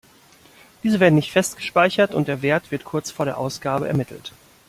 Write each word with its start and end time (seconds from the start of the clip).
Diese 0.81 0.99
werden 0.99 1.13
nicht 1.13 1.29
fest 1.31 1.57
gespeichert, 1.57 2.15
und 2.15 2.27
der 2.27 2.41
Wert 2.41 2.71
wird 2.71 2.85
kurz 2.85 3.11
vor 3.11 3.25
der 3.27 3.37
Ausgabe 3.37 3.87
ermittelt. 3.87 4.33